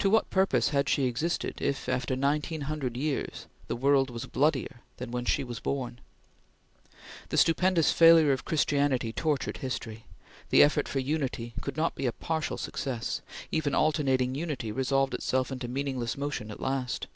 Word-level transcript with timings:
To 0.00 0.10
what 0.10 0.30
purpose 0.30 0.70
had 0.70 0.88
she 0.88 1.04
existed, 1.04 1.62
if, 1.62 1.88
after 1.88 2.16
nineteen 2.16 2.62
hundred 2.62 2.96
years, 2.96 3.46
the 3.68 3.76
world 3.76 4.10
was 4.10 4.26
bloodier 4.26 4.80
than 4.96 5.12
when 5.12 5.24
she 5.26 5.44
was 5.44 5.60
born? 5.60 6.00
The 7.28 7.36
stupendous 7.36 7.92
failure 7.92 8.32
of 8.32 8.44
Christianity 8.44 9.12
tortured 9.12 9.58
history. 9.58 10.06
The 10.50 10.64
effort 10.64 10.88
for 10.88 10.98
Unity 10.98 11.54
could 11.60 11.76
not 11.76 11.94
be 11.94 12.06
a 12.06 12.10
partial 12.12 12.58
success; 12.58 13.22
even 13.52 13.76
alternating 13.76 14.34
Unity 14.34 14.72
resolved 14.72 15.14
itself 15.14 15.52
into 15.52 15.68
meaningless 15.68 16.16
motion 16.16 16.50
at 16.50 16.58
last. 16.58 17.06